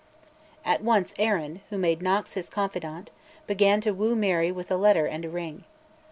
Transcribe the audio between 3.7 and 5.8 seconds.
to woo Mary with a letter and a ring.